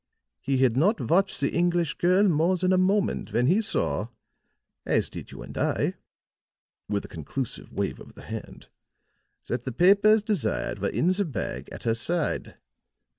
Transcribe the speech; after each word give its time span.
He 0.39 0.57
had 0.57 0.75
not 0.75 0.99
watched 0.99 1.39
the 1.41 1.51
English 1.51 1.93
girl 1.99 2.27
more 2.27 2.57
than 2.57 2.73
a 2.73 2.77
moment 2.79 3.31
when 3.33 3.45
he 3.45 3.61
saw 3.61 4.07
as 4.83 5.11
did 5.11 5.31
you 5.31 5.43
and 5.43 5.55
I," 5.55 5.93
with 6.89 7.05
a 7.05 7.07
conclusive 7.07 7.71
wave 7.71 7.99
of 7.99 8.15
the 8.15 8.23
hand, 8.23 8.69
"that 9.45 9.63
the 9.63 9.71
papers 9.71 10.23
desired 10.23 10.79
were 10.79 10.89
in 10.89 11.09
the 11.11 11.23
bag 11.23 11.69
at 11.71 11.83
her 11.83 11.93
side. 11.93 12.55